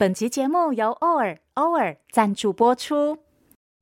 [0.00, 3.18] 本集节目由欧尔欧尔赞助播出。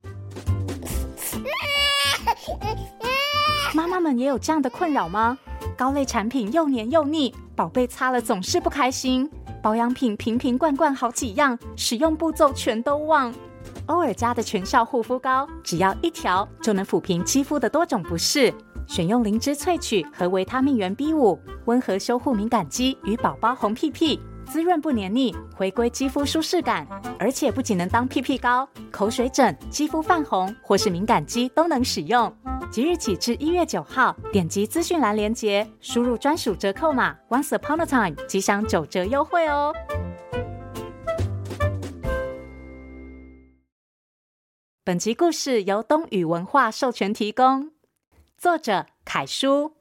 [3.75, 5.37] 妈妈们也有这样的困扰吗？
[5.77, 9.29] 膏类产品又黏又腻，宝贝擦了总是不开心。
[9.61, 13.31] 保养品瓶瓶罐罐好几样，使用步骤全都忘。
[13.85, 18.51] 欧尔家的全效护肤膏，只要一条就能抚平肌肤的多种不适。
[18.87, 24.19] 选用灵芝萃取和维他命原 B 五，温和修护敏感肌与宝宝红屁屁。
[24.49, 26.87] 滋润不黏腻，回归肌肤舒适感，
[27.19, 32.33] 而且不仅能当屁屁膏，口水疹、肌肤泛红或是敏感肌都能使用。
[32.71, 39.73] 即日起至一月九号，点击资讯栏链接，输入专属折扣码 Once Upon a Time，即享九折优惠哦。
[44.83, 47.71] 本集故事由东雨文化授权提供，
[48.37, 49.76] 作者凯叔。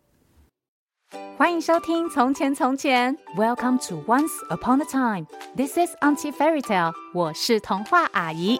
[1.38, 5.26] 欢迎收听《从前从前》，Welcome to Once Upon a Time。
[5.54, 6.94] This is Auntie Fairy Tale。
[7.12, 8.58] 我是童话阿姨。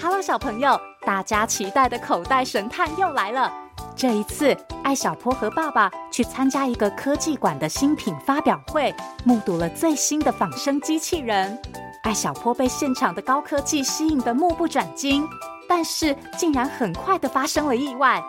[0.00, 3.52] Hello，小朋友，大家期待的口袋神探又来了。
[3.94, 8.94] 这一次，艾小坡和爸爸去参加一个科技馆的新品发表会，
[9.26, 11.60] 目睹了最新的仿生机器人。
[12.02, 15.28] 艾小坡被现场的高科技吸引得目不转睛，
[15.68, 18.24] 但是竟然很快的发生了意外。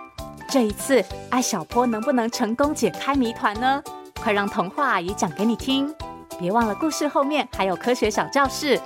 [0.56, 3.84] 这一次，艾小坡能不能成功解开谜团呢？
[4.22, 5.94] 快让童话阿姨讲给你听！
[6.40, 8.80] 别忘了，故事后面还有科学小教室。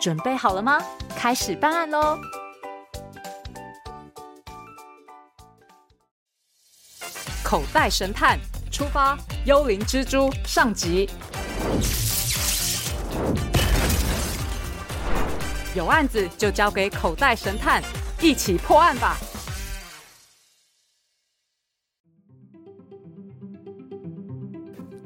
[0.00, 0.80] 准备好了吗？
[1.16, 2.18] 开始办案喽！
[7.44, 8.36] 口袋神探
[8.72, 11.08] 出发，幽灵蜘蛛上集。
[15.72, 17.80] 有案子就交给口袋神探，
[18.20, 19.16] 一起破案吧！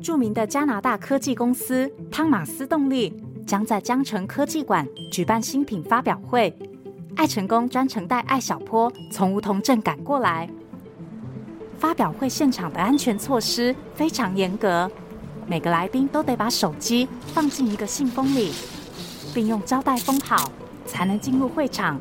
[0.02, 3.12] 著名的加拿大科技公司汤马斯动力
[3.46, 6.54] 将在江城科技馆举办新品发表会。
[7.16, 10.48] 艾成功专程带艾小坡从梧桐镇赶过来。
[11.78, 14.90] 发表会现场的安全措施非常严格，
[15.46, 18.52] 每个来宾都得把手机放进一个信封里，
[19.34, 20.50] 并用胶带封好，
[20.86, 21.98] 才能进入会场。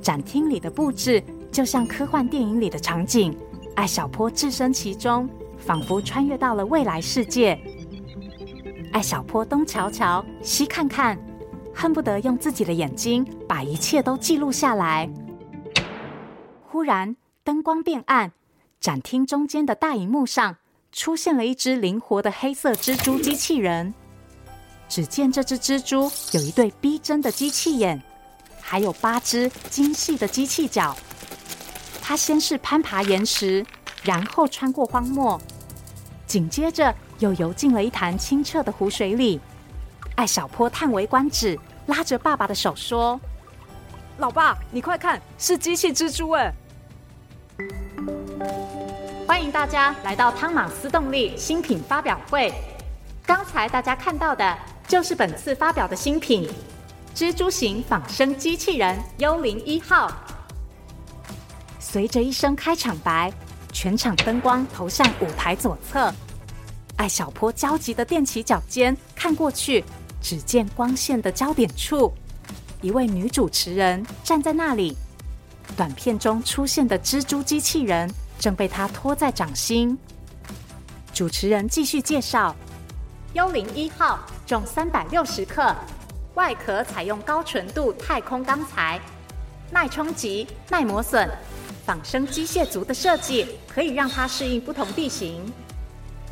[0.00, 1.22] 展厅里的布置
[1.52, 3.36] 就像科幻电影里的场景，
[3.74, 5.28] 艾小坡置身其中。
[5.70, 7.56] 仿佛穿越到了未来世界，
[8.92, 11.16] 艾小坡东瞧瞧，西看看，
[11.72, 15.08] 恨不得用自己的眼睛把一切都记录下来。
[16.64, 17.14] 忽然，
[17.44, 18.32] 灯光变暗，
[18.80, 20.56] 展厅中间的大荧幕上
[20.90, 23.94] 出现了一只灵活的黑色蜘蛛机器人。
[24.88, 28.02] 只见这只蜘蛛有一对逼真的机器眼，
[28.60, 30.96] 还有八只精细的机器脚。
[32.02, 33.64] 它先是攀爬岩石。
[34.02, 35.38] 然后穿过荒漠，
[36.30, 39.40] 紧接着又游进了一潭清澈的湖水里。
[40.14, 43.20] 艾小坡叹为观止，拉着爸爸的手说
[44.18, 46.52] ：“老爸，你快看，是机器蜘蛛哎！”
[49.26, 52.54] 欢迎大家来到汤马斯动力新品发表会。
[53.26, 56.48] 刚才大家看到的就是本次发表的新品——
[57.12, 60.12] 蜘蛛型仿生机器人幽灵一号。
[61.80, 63.32] 随着一声开场白。
[63.82, 66.12] 全场灯光投向舞台左侧，
[66.96, 69.82] 艾小坡焦急地踮起脚尖看过去，
[70.20, 72.12] 只见光线的焦点处，
[72.82, 74.94] 一位女主持人站在那里。
[75.78, 79.96] 短片中出现的蜘蛛机器人正被她托在掌心。
[81.14, 82.54] 主持人继续介绍：
[83.32, 85.74] 幽灵一号重三百六十克，
[86.34, 89.00] 外壳采用高纯度太空钢材，
[89.70, 91.26] 耐冲击、耐磨损。
[91.86, 95.40] 仿生机械族的设计可以让它适应不同地形。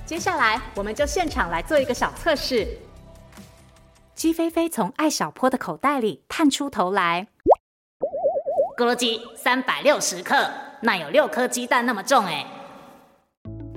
[0.04, 2.66] 接下来，我们就现场来做一个小测试。
[4.14, 7.28] 鸡飞飞从艾小坡的口袋里探出头来，
[8.76, 10.50] 咕噜鸡三百六十克，
[10.82, 12.44] 那有六颗鸡蛋那么重哎。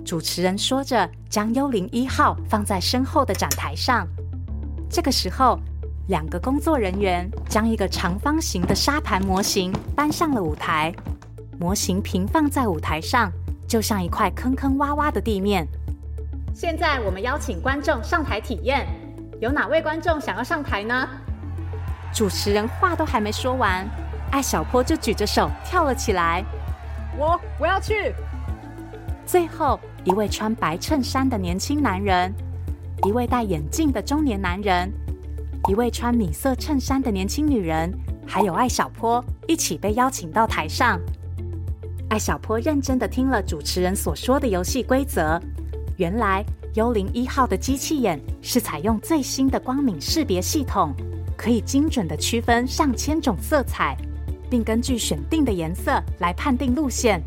[0.04, 4.08] 主持人说着，将幽灵一号放在身后的展台上。
[4.90, 5.60] 这个时候，
[6.08, 10.92] 两个工作人员将一个长方形的沙盘模型搬上了舞台。
[11.60, 13.32] 模型平放在舞台上，
[13.72, 15.66] 就像一块坑坑洼洼的地面。
[16.54, 18.86] 现在我们邀请观众上台体验，
[19.40, 21.08] 有哪位观众想要上台呢？
[22.14, 23.88] 主持人话都还没说完，
[24.30, 26.44] 艾小坡就举着手跳了起来。
[27.18, 28.14] 我我要去。
[29.26, 32.34] 最后一位穿白衬衫的年轻男人，
[33.06, 34.92] 一位戴眼镜的中年男人，
[35.70, 37.90] 一位穿米色衬衫的年轻女人，
[38.28, 41.00] 还有艾小坡一起被邀请到台上。
[42.12, 45.42] 艾小坡认真地听了主持人所说的游戏规则。
[45.96, 46.44] 原来
[46.74, 50.94] 幽灵一号的机器眼是采用最新的光敏识别系统，
[51.38, 53.96] 可以精准地区分上千种色彩，
[54.50, 57.24] 并根据选定的颜色来判定路线。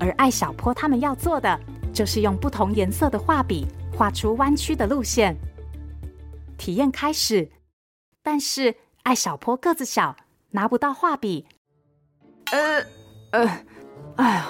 [0.00, 1.60] 而艾小坡他们要做的，
[1.94, 3.64] 就是用不同颜色的画笔
[3.96, 5.36] 画出弯曲的路线。
[6.58, 7.48] 体验开始，
[8.24, 8.74] 但是
[9.04, 10.16] 艾小坡个子小，
[10.50, 11.46] 拿不到画笔。
[12.50, 12.84] 呃
[13.30, 13.64] 呃，
[14.16, 14.46] 哎呀！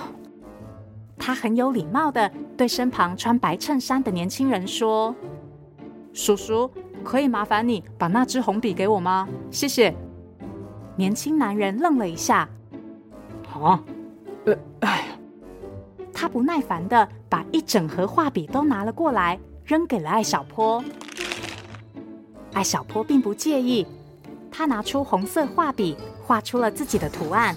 [1.19, 5.15] 他很有礼貌的对身旁穿白衬衫的年轻人说
[6.13, 6.71] ：“叔叔，
[7.03, 9.27] 可以麻烦你把那支红笔给我吗？
[9.51, 9.95] 谢谢。”
[10.95, 12.49] 年轻男人愣了一下
[13.53, 13.83] ：“啊，
[14.45, 15.05] 呃，哎。”
[16.19, 20.83] 他不耐烦的把一整盒画笔都拿了过来，扔给了艾小坡。
[22.55, 23.87] 艾小坡并不介意，
[24.51, 25.95] 他拿出红色画笔，
[26.25, 27.55] 画出了自己的图案。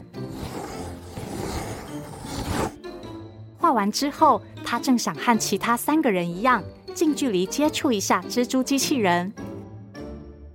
[3.69, 6.63] 画完之后，他正想和其他三个人一样，
[6.95, 9.31] 近距离接触一下蜘蛛机器人。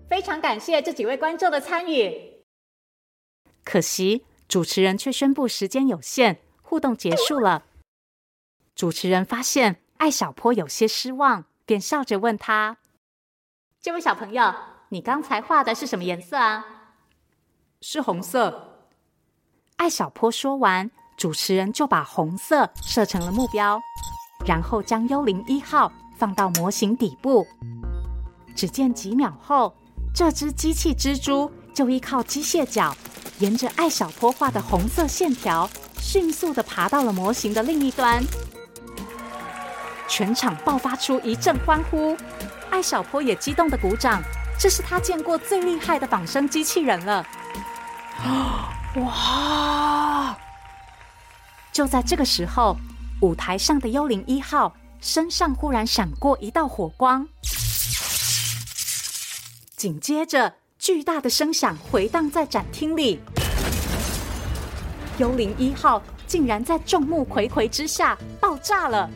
[0.09, 2.43] 非常感谢这几位观众的参与。
[3.63, 7.67] 可惜主持人却宣布时间有限，互动结束了。
[8.75, 12.79] 主持人发现艾小坡有些失望，便笑着问他
[13.81, 14.53] ：“这位小朋友，
[14.89, 16.97] 你刚才画的是什么颜色啊
[17.81, 18.89] ？”“是红色。”
[19.79, 23.81] 艾小坡说完，主持人就把红色设成了目标，
[24.47, 27.47] 然后将幽灵一号放到模型底部。
[28.55, 29.75] 只见几秒后，
[30.15, 32.97] 这只机器蜘蛛就依靠机械脚，
[33.39, 35.69] 沿着艾小坡画的红色线条，
[35.99, 38.23] 迅速地爬到了模型的另一端。
[40.07, 42.17] 全场爆发出一阵欢呼，
[42.71, 44.23] 艾小坡也激动的鼓掌，
[44.59, 47.27] 这是他见过最厉害的仿生机器人了。
[48.97, 49.94] 哇！
[51.75, 52.77] 就在这个时候，
[53.21, 57.27] 舞台上的幽灵一号身上忽然闪过一道火光，
[59.75, 63.21] 紧接着巨大的声响回荡在展厅里，
[65.19, 69.11] 幽灵一号竟然在众目睽睽之下爆炸了。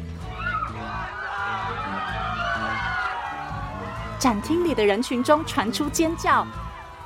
[4.19, 6.44] 展厅里的人群中传出尖叫，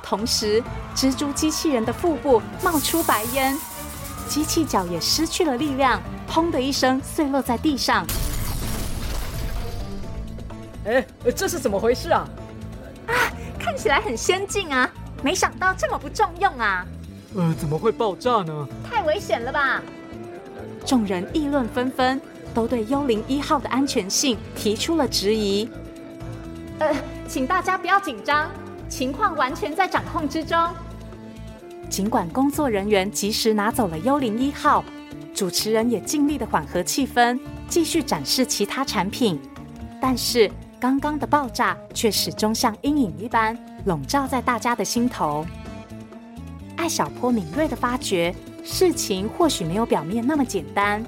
[0.01, 0.63] 同时
[0.95, 3.55] 蜘蛛机器人的腹部冒出白烟，
[4.23, 8.05] 机器脚也失去了力量，砰的一声碎落在地上。
[10.85, 11.05] 哎，
[11.35, 12.27] 这是怎么回事啊？
[13.07, 13.13] 啊，
[13.59, 14.89] 看起来很先进啊，
[15.21, 16.85] 没想到这么不中用啊！
[17.35, 18.67] 呃，怎么会爆炸呢？
[18.83, 19.81] 太危险了吧！
[20.85, 22.21] 众人议论纷纷，
[22.53, 25.69] 都对幽灵一号的安全性提出了质疑。
[26.79, 26.93] 呃，
[27.27, 28.51] 请大家不要紧张，
[28.89, 30.57] 情况完全在掌控之中。
[31.93, 34.83] 尽管工作人员及时拿走了幽灵一号，
[35.31, 39.39] 主持人也尽力的缓和气氛，继续展示其他产品。
[40.01, 40.49] 但是
[40.79, 43.55] 刚刚的爆炸却始终像阴影一般
[43.85, 45.45] 笼罩在大家的心头。
[46.77, 51.05] 艾小坡敏锐的发觉，事情或许没有表面那么简单。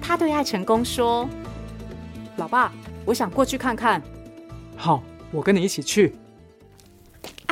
[0.00, 1.28] 他对艾成功说
[2.38, 2.70] ：“老爸，
[3.04, 4.00] 我想过去看看。”
[4.78, 5.02] 好，
[5.32, 6.14] 我跟你一起去。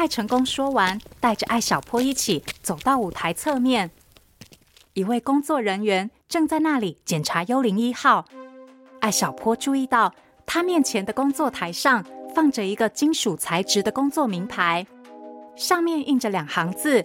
[0.00, 3.90] 艾成功说完，带着艾小坡一起走到舞台侧面。
[4.94, 8.24] 一位工作人员正在那里检查幽灵一号。
[9.00, 10.14] 艾小坡注意到
[10.46, 12.02] 他面前的工作台上
[12.34, 14.86] 放着一个金属材质的工作名牌，
[15.54, 17.04] 上面印着两行字：“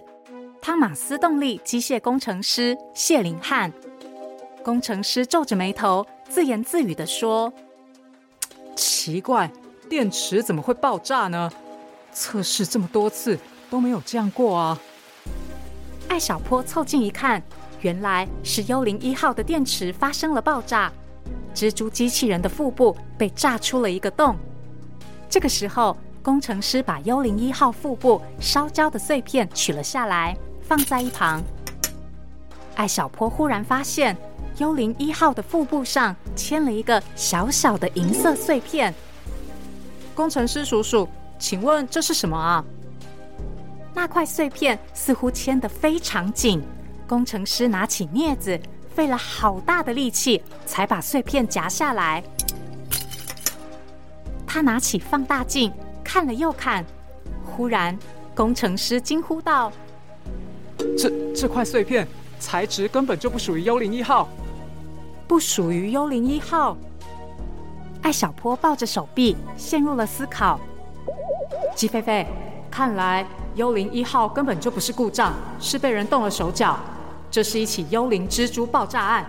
[0.62, 3.70] 汤马斯动力机械工程师谢林汉。”
[4.64, 7.52] 工程师皱着眉头，自言自语地说
[8.74, 9.52] ：“奇怪。”
[9.86, 11.52] 电池怎么会爆炸呢？
[12.16, 14.78] 测试这么多次都没有这样过啊！
[16.08, 17.42] 艾小坡凑近一看，
[17.82, 20.90] 原来是幽灵一号的电池发生了爆炸，
[21.54, 24.34] 蜘蛛机器人的腹部被炸出了一个洞。
[25.28, 31.42] 这个时候，工程师把幽灵一号腹部烧焦的碎片取了下来，放在一旁。
[32.76, 34.16] 艾小坡忽然发现，
[34.56, 38.94] 幽灵一号的腹部上嵌了一个小小的银色碎片。
[40.14, 41.06] 工程师叔叔，
[41.38, 42.64] 请问这是什么啊？
[43.94, 46.62] 那块碎片似乎牵得非常紧，
[47.06, 48.58] 工程师拿起镊子，
[48.94, 52.22] 费了好大的力气才把碎片夹下来。
[54.46, 56.84] 他拿起放大镜看了又看，
[57.44, 57.98] 忽然，
[58.34, 59.72] 工程师惊呼道
[60.96, 62.06] ：“这这块碎片
[62.38, 64.28] 材质根本就不属于幽灵一号，
[65.26, 66.76] 不属于幽灵一号。”
[68.02, 70.60] 艾小坡抱着手臂，陷入了思考。
[71.76, 72.26] 鸡飞飞，
[72.70, 76.78] 看来幽灵一号根本就不是故障，是被人动了手脚。
[77.30, 79.26] 这是一起幽灵蜘蛛爆炸案，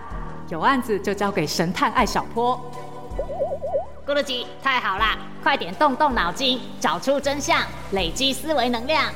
[0.48, 2.58] 有案子就交给神探艾小坡。
[4.06, 5.18] 咕噜鸡，太好啦！
[5.42, 7.60] 快点动动脑筋，找出真相，
[7.92, 9.12] 累积思维能量。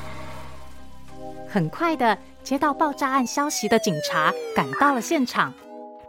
[1.49, 5.51] 很快的，接到爆炸案消息的警察赶到了现场，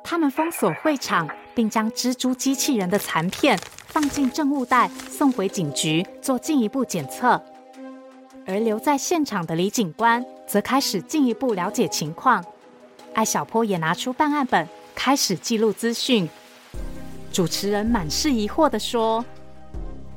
[0.02, 3.58] 他们封锁会场，并将蜘蛛机器人的残片
[3.94, 7.40] 放进证物袋，送回警局做进一步检测。
[8.44, 12.44] 而留在现场的李警官则开始进一步了解情况。
[13.14, 16.28] 艾小坡也拿出办案本，开始记录资讯。
[17.32, 19.24] 主持人满是疑惑地说：“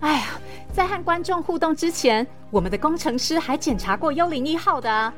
[0.02, 0.26] 哎呀，
[0.74, 5.14] 在和观众互动之前，我们的工程师还检查过幽灵一号的。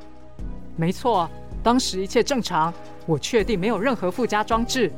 [0.75, 1.30] 没错，
[1.63, 2.74] 当时一切正常，
[3.06, 4.92] 我确定没有任何附加装置。”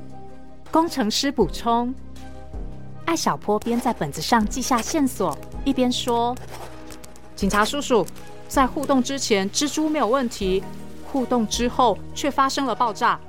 [0.72, 1.94] 工程师补充。
[3.06, 6.36] 艾小坡边在本子上记下线索，一边说
[7.36, 8.06] ：“警察叔叔，
[8.48, 10.64] 在互动之前，蜘蛛没有问题；
[11.12, 13.20] 互动之后，却发生了爆炸。”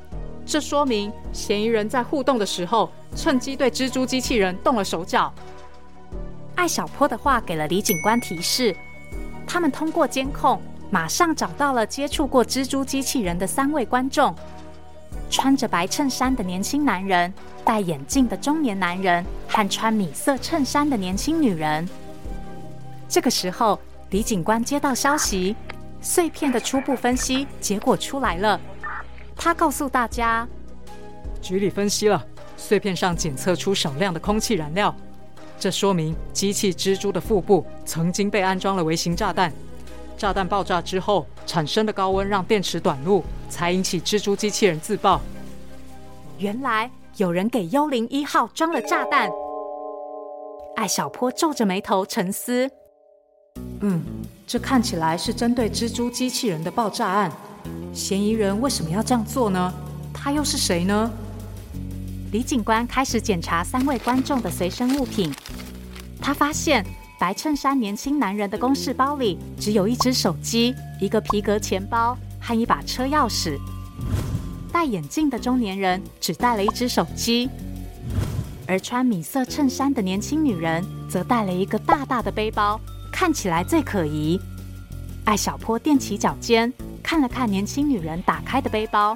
[0.44, 5.32] 这说明嫌疑人在互动的时候，趁机对蜘蛛机器人动了手脚。
[6.54, 8.76] 艾小坡的话给了李警官提示，
[9.46, 10.60] 他们通过监控，
[10.90, 14.34] 马上找到了接触过蜘蛛机器人的三位观众：
[15.30, 17.32] 穿着白衬衫的年轻男人、
[17.64, 21.88] 戴眼镜的中年男人和穿米色衬衫的年轻女人。
[23.08, 23.78] 这个时候，
[24.10, 25.54] 李警官接到消息，
[26.00, 28.60] 碎片的初步分析结果出来了。
[29.36, 30.46] 他告诉大家，
[31.40, 32.24] 局里分析了，
[32.56, 34.94] 碎片上检测出少量的空气燃料，
[35.58, 39.52] 这说明机器蜘蛛的腹部曾经被安装了微型炸弹。
[40.16, 45.20] 炸弹爆炸之后产生的高温让电池短路，才引起蜘蛛机器人自爆。
[46.38, 49.30] 原来有人给幽灵一号装了炸弹。
[50.76, 52.70] 艾小坡皱着眉头沉思
[53.80, 54.02] ：“嗯，
[54.46, 57.30] 这看起来是针对蜘蛛机器人的爆炸案。”
[57.92, 59.72] 嫌疑人为什么要这样做呢？
[60.14, 61.10] 他又是谁呢？
[62.32, 65.30] 李警官开始检查三位观众的随身物品。
[66.18, 66.82] 他发现
[67.20, 73.58] 白衬衫年轻男人的公事包里只有一只手机、一个皮革钱包和一把车钥匙。
[74.72, 77.48] 戴眼镜的中年人只带了一只手机，
[78.66, 82.80] 而穿米色衬衫的年轻女人则带了一个大大的背包，
[83.12, 84.40] 看起来最可疑。
[85.26, 86.72] 艾小坡踮起脚尖。
[87.04, 89.14] 看了看年轻女人打开的背包，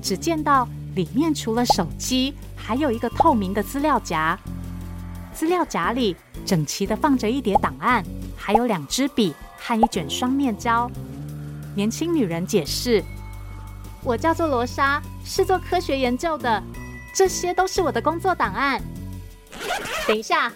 [0.00, 4.38] 只见到里面除了手机，还有一个透明的资料夹。
[5.34, 6.16] 资料夹里
[6.46, 8.02] 整齐地放着一叠档案，
[8.36, 10.88] 还有两支笔和一卷双面胶。
[11.74, 13.02] 年轻女人解释
[14.06, 16.62] ：“我叫做罗莎，是做科学研究的，
[17.12, 18.80] 这些都是我的工作档案。”
[20.06, 20.52] 等一下，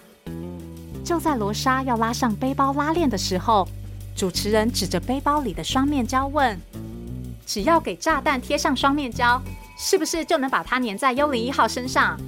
[1.05, 3.67] 就在罗莎要拉上背包拉链的时候。
[4.17, 6.57] 主持人指着背包里的双面胶问
[7.47, 9.41] ：“只要给炸弹贴上双面胶，
[9.79, 12.21] 是不是就能把它粘在幽灵一号身上？”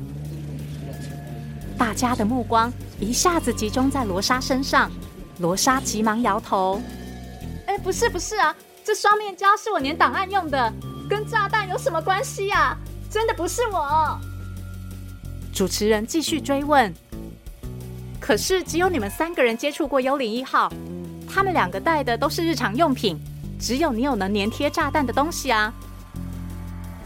[1.76, 4.90] 大家的目光一下子集中在罗莎身上。
[5.38, 6.80] 罗莎急忙摇头
[7.66, 10.72] ：“哎，不是不是啊，这双面胶是我粘档案用的，
[11.12, 12.74] 跟炸弹有什么关系呀？
[13.10, 14.18] 真的不是我。”
[15.52, 16.90] 主持人继续追问
[18.18, 20.72] ：“可是只有你们三个人接触过幽灵一号。”
[21.28, 23.20] 他们两个带的都是日常用品，
[23.60, 25.70] 只有你有能粘贴炸弹的东西啊！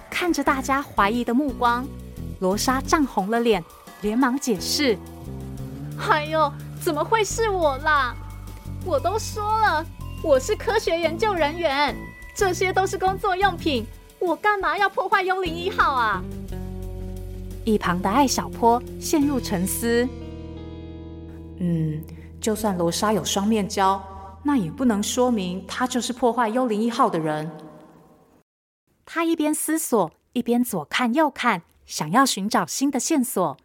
[0.09, 1.85] 看着大家怀疑的目光，
[2.39, 3.65] 罗莎涨红了脸，
[4.03, 4.97] 连忙解释
[6.09, 8.15] ：“哎呦，怎么会是我啦？
[8.85, 9.85] 我都说了，
[10.23, 11.93] 我是科学研究人员，
[12.37, 13.87] 这些都是工作用品，
[14.19, 16.23] 我干嘛要破坏幽灵一号啊？”
[17.65, 20.07] 一旁的艾小坡陷入沉思
[21.59, 22.05] ：“嗯，
[22.39, 24.01] 就算罗莎有双面胶。”
[24.45, 27.51] 那也不能说明他就是破坏幽灵一号的人。
[29.05, 33.57] 他一边思索，一边左看右看，想要寻找新的线索。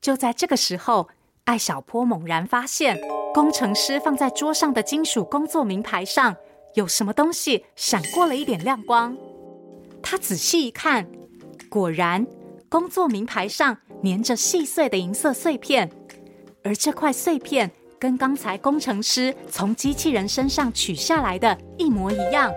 [0.00, 1.08] 就在这个时候，
[1.44, 2.98] 艾小坡猛然发现，
[3.34, 6.34] 工程师放在桌上的金属工作名牌上
[6.74, 9.16] 有什么东西闪过了一点亮光。
[10.02, 11.06] 他仔细一看，
[11.68, 12.26] 果然，
[12.68, 15.90] 工作名牌上粘着细碎的银色碎片，
[16.62, 17.70] 而这块碎片。
[17.96, 22.52] 跟刚才工程师从机器人身上取下来的一模一样。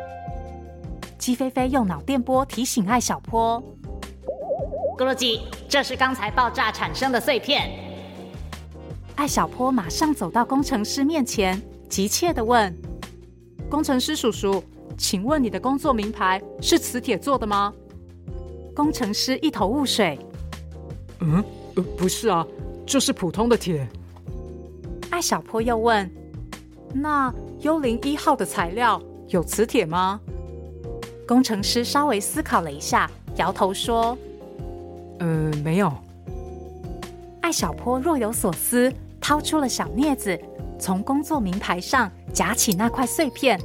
[1.18, 3.64] 鸡飞飞用脑电波提醒艾小坡
[5.00, 7.72] ：“咕噜鸡，这是刚才爆炸产生的碎片。”
[9.16, 12.78] 艾小坡马上走到工程师面前，急切地问
[13.70, 14.64] ：“工程师叔叔，
[14.98, 17.74] 请问你的工作名牌是磁铁做的吗？”
[18.74, 20.18] 工程师一头雾水
[21.20, 21.44] ：“嗯，
[21.76, 22.46] 呃，不是啊，
[22.86, 23.88] 就是普通的铁。”
[25.10, 26.10] 艾小坡又问
[26.94, 30.20] ：“那幽灵一号的材料有磁铁吗？”
[31.28, 34.18] 工程师稍微思考了一下，摇头说
[35.20, 35.92] ：“呃，没有。”
[37.42, 40.40] 艾小坡若有所思，掏出了小镊子，
[40.80, 43.60] 从工作名牌上夹起那块碎片，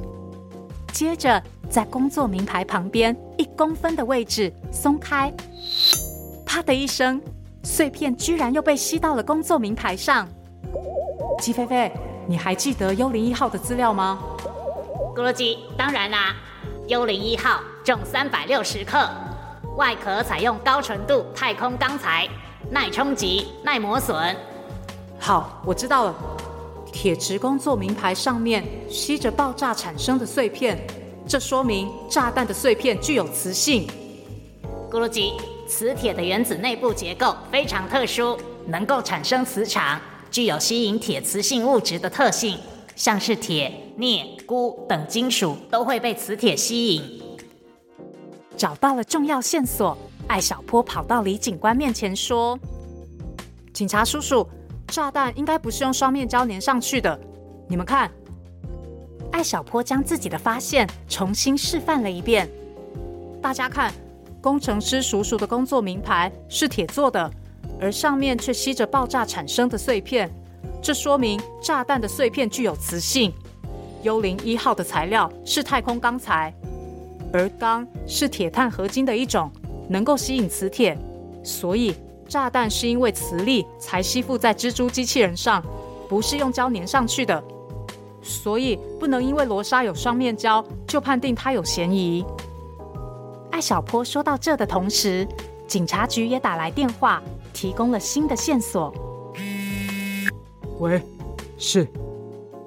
[0.91, 5.33] 接着在工作名牌旁边一公分的位置松开，
[6.45, 7.21] 啪的一声，
[7.63, 10.27] 碎片居然又被吸到了工作名牌上。
[11.39, 11.91] 鸡飞飞，
[12.27, 14.19] 你还记得幽灵一号的资料吗？
[15.15, 16.35] 咕噜鸡，当然啦，
[16.87, 19.09] 幽灵一号重三百六十克，
[19.77, 22.27] 外壳采用高纯度太空钢材，
[22.69, 24.35] 耐冲击、耐磨损。
[25.19, 26.15] 好，我知道了。
[26.93, 30.79] 铁质工作名牌上面吸着爆炸产生的碎片，
[31.27, 33.87] 这说明炸弹的碎片具有磁性。
[34.91, 35.33] 咕噜鸡，
[35.67, 42.57] 磁铁的原子内部结构非常特殊，能够产生磁场，具有吸引铁磁性物质的特性，
[42.95, 47.21] 像是铁、镍、钴等金属都会被磁铁吸引。
[48.55, 49.97] 找到了重要线索，
[50.27, 52.57] 艾小坡跑到李警官面前说
[53.73, 54.47] ：“警察叔叔，
[54.87, 57.19] 炸弹应该不是用双面胶粘上去的。
[57.67, 58.11] 你们看。”
[59.31, 62.47] 艾小坡将自己的发现重新示范了一遍。
[63.41, 63.91] 大家看，
[64.41, 67.31] 工程师叔叔的工作名牌是铁做的。
[67.81, 70.29] 而上面却吸着爆炸产生的碎片，
[70.81, 73.33] 这说明炸弹的碎片具有磁性。
[74.03, 76.53] 幽灵一号的材料是太空钢材，
[77.33, 79.51] 而钢是铁碳合金的一种，
[79.89, 80.97] 能够吸引磁铁，
[81.43, 81.93] 所以
[82.33, 85.63] 炸弹是因为磁力才吸附在蜘蛛机器人上，
[86.09, 87.43] 不是用胶粘上去的。
[88.23, 92.25] 所以不能因为罗莎有双面胶就判定她有嫌疑。
[93.51, 95.27] 艾小坡说到这的同时，
[95.67, 97.21] 警察局也打来电话。
[97.53, 98.91] 提供了新的线索。
[100.79, 100.99] 喂，
[101.59, 101.87] 是，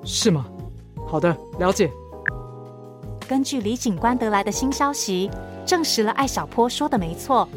[0.04, 0.46] 是吗？
[1.08, 1.90] 好的，了解。
[3.26, 5.28] 根据李警官得来的新消息，
[5.66, 7.48] 证实了艾小坡说的没错，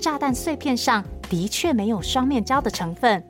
[0.00, 3.22] 炸弹碎片上的确没有双面胶的成分。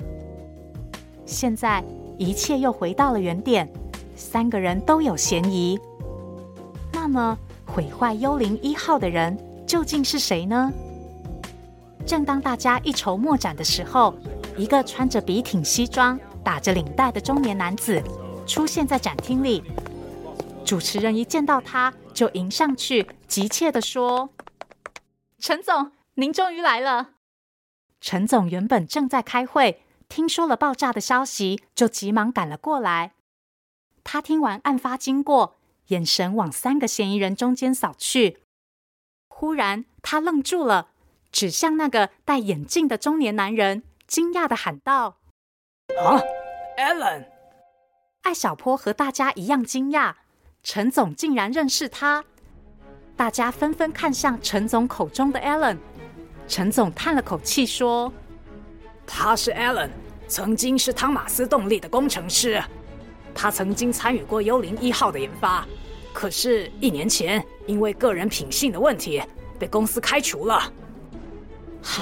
[1.26, 1.84] 现在
[2.16, 3.68] 一切又回到了原点，
[4.16, 5.78] 三个人都有嫌疑。
[6.92, 10.72] 那么，毁坏幽灵一号的人究竟是谁呢？
[12.06, 14.14] 正当大家一筹莫展的时候，
[14.56, 18.02] 一个穿着笔挺西装、打着领带的中年男子
[18.46, 19.62] 出现在展厅里。
[20.64, 24.30] 主持人一见到他，就迎上去，急切地说
[25.38, 27.10] ：“陈总，您终于来了。”
[28.00, 33.12] 陈总原本正在开会，听说了爆炸的消息，就急忙赶了过来。
[34.04, 35.56] 他听完案发经过，
[35.88, 38.38] 眼神往三个嫌疑人中间扫去，
[39.28, 40.90] 忽然他愣住了。
[41.30, 45.18] 指向那个戴眼镜的中年男人，惊讶地喊道
[46.00, 46.22] ：“啊
[46.78, 47.26] ，Alan！”
[48.22, 50.14] 艾小坡和大家一样惊讶，
[50.62, 52.24] 陈总竟然认识他。
[53.14, 55.76] 大家纷纷看向陈总口中的 Alan。
[56.48, 58.10] 陈总叹了口气说
[59.06, 59.90] ：“他是 Alan，
[60.26, 62.60] 曾经是汤马斯动力的工程师。
[63.34, 65.64] 他曾经参与过幽灵一号的研发，
[66.12, 69.22] 可是，一年前因为个人品性的问题，
[69.58, 70.54] 被公司开除了。”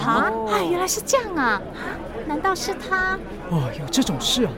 [0.00, 0.32] 啊！
[0.48, 1.61] 啊，原来是这样啊！
[2.26, 3.18] 难道是他？
[3.50, 4.52] 哦，有这种事啊！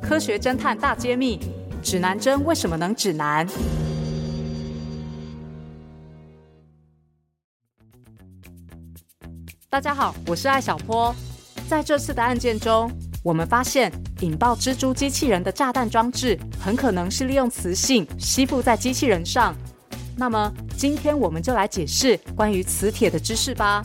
[0.00, 1.40] 科学侦探大揭秘：
[1.84, 3.46] 指南针为什么能指南？
[9.68, 11.14] 大家好，我是艾小坡。
[11.68, 12.90] 在这次的案件中，
[13.22, 13.92] 我们发现，
[14.22, 19.54] 引爆蜘蛛机器人的炸弹装置很可能是利用磁性吸附在机器人上。
[20.16, 23.84] 那么，今天我们就来解释关于磁铁的知识吧。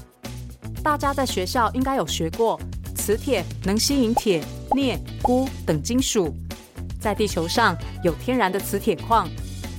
[0.82, 2.58] 大家在学校应该有学过，
[2.96, 6.34] 磁铁能吸引铁、镍、钴等金属。
[7.00, 9.28] 在地球上有天然的磁铁矿，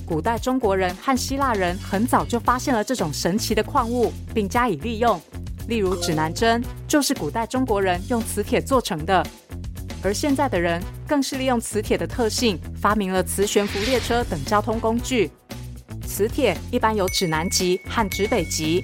[0.06, 5.20] 古代中国人和希腊人很早就发现了这种神奇的矿物，并加以利用。
[5.68, 9.24] 例如，指南针就是古代中国人用磁铁做成的。
[10.02, 15.30] 而现在的人更是利用磁铁的特性，发明了磁悬浮列车等交通工具。
[16.06, 18.82] 磁铁一般有指南极和指北极，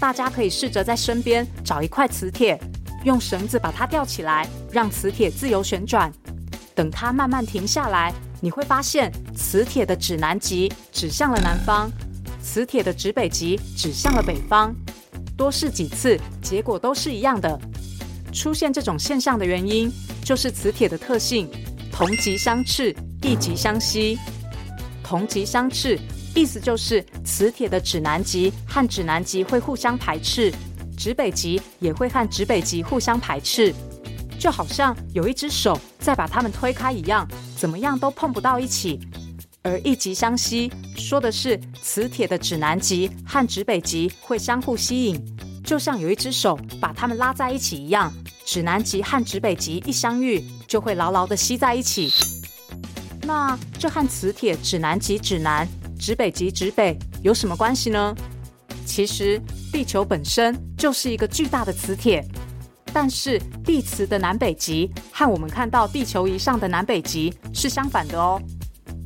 [0.00, 2.60] 大家可以试着在身边找一块磁铁，
[3.04, 6.12] 用绳子把它吊起来，让磁铁自由旋转。
[6.78, 11.90] 等它慢慢停下来，你会发现磁铁的指南极指向了南方，
[12.40, 14.72] 磁铁的指北极指向了北方。
[15.36, 17.60] 多试几次，结果都是一样的。
[18.32, 19.90] 出现这种现象的原因，
[20.22, 21.50] 就是磁铁的特性，
[21.90, 24.16] 同极相斥，异极相吸。
[25.02, 25.98] 同极相斥，
[26.32, 30.54] 意思就是磁铁的指南极和指南极会互相排斥，
[30.96, 33.74] 指北极也会和指北极互相排斥，
[34.38, 39.00] 就好像有一只手在把它们推开一样，怎么样都碰不到一起。
[39.62, 45.20] 而一极相吸说的是磁铁的指南极和指北极会相互吸引，
[45.64, 48.10] 就像有一只手把它们拉在一起一样。
[48.46, 52.10] 指南极和指北极一相遇，就会牢牢地吸在一起。
[53.22, 58.14] 那这和磁铁指南极指南、指北极指北有什么关系呢？
[58.86, 59.38] 其实
[59.70, 62.24] 地球本身就是一个巨大的磁铁，
[63.00, 68.42] 但是地磁的南北极和我们看到地球仪上的南北极是相反的哦。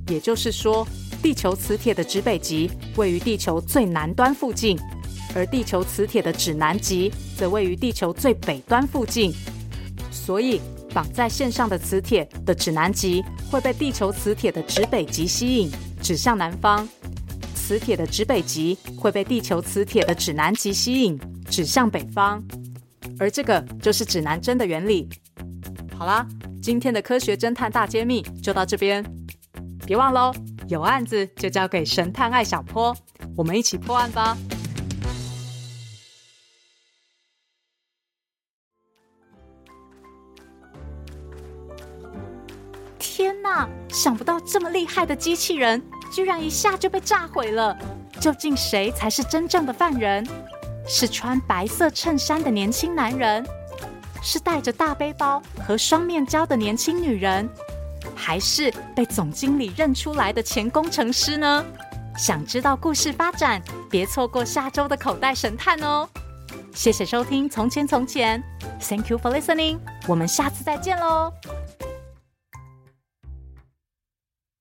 [0.09, 0.89] 也就是说，
[1.23, 4.79] 地球磁铁的指北极位于地球最南端附近。
[5.35, 9.31] 而地球磁铁的指南极则位于地球最北端附近，
[10.11, 10.59] 所以
[10.95, 15.71] 绑在线上的磁铁的指南极会被地球磁铁的指北极吸引，
[16.03, 16.83] 指向南方；
[17.55, 22.43] 磁铁的指北极会被地球磁铁的指南极吸引，指向北方。
[23.19, 25.09] 而这个就是指南针的原理。
[25.97, 26.27] 好啦，
[26.61, 29.05] 今天的科学侦探大揭秘就到这边，
[29.87, 30.33] 别忘喽，
[30.69, 32.97] 有案子就交给神探艾小坡，
[33.37, 34.37] 我们一起破案吧。
[42.99, 43.69] 天哪！
[43.89, 47.77] 想不到这么厉害的机器人，居然一下就被炸毁了。
[48.21, 50.27] 究竟谁才是真正的犯人？
[50.95, 53.43] 是穿白色衬衫的年轻男人，
[54.23, 57.49] 是带着大背包和双面胶的年轻女人，
[58.15, 61.65] 还是被总经理认出来的前工程师呢？
[62.19, 66.07] 想知道故事发展，别错过下周的口袋神探哦！
[66.75, 68.45] 谢谢收听《从前从前》
[68.87, 71.33] ，Thank you for listening，我们下次再见喽。